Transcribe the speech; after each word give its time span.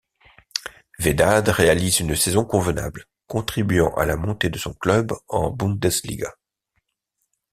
Vedad 0.97 1.43
réalise 1.49 1.99
une 1.99 2.15
saison 2.15 2.43
convenable, 2.43 3.05
contribuant 3.27 3.93
à 3.93 4.07
la 4.07 4.15
montée 4.17 4.49
de 4.49 4.57
son 4.57 4.73
club 4.73 5.13
en 5.27 5.51
Bundesliga. 5.51 6.33